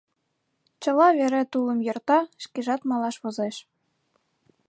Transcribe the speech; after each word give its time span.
Чыла 0.81 1.07
вере 1.17 1.41
тулым 1.51 1.79
йӧрта, 1.85 2.19
шкежат 2.43 2.81
малаш 2.89 3.15
возеш... 3.23 3.55